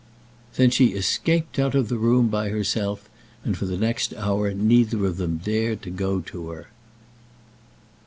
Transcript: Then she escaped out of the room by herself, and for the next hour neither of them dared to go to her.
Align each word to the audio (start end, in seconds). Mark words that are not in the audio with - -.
Then 0.55 0.71
she 0.71 0.93
escaped 0.95 1.59
out 1.59 1.75
of 1.75 1.87
the 1.87 1.99
room 1.99 2.29
by 2.29 2.49
herself, 2.49 3.07
and 3.43 3.55
for 3.55 3.67
the 3.67 3.77
next 3.77 4.15
hour 4.15 4.51
neither 4.51 5.05
of 5.05 5.17
them 5.17 5.37
dared 5.37 5.83
to 5.83 5.91
go 5.91 6.21
to 6.21 6.49
her. 6.49 6.69